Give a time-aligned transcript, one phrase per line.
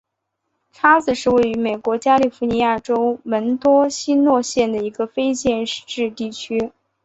[0.71, 6.71] 叉子是位于美国加利福尼亚州门多西诺县的一个非建制地区。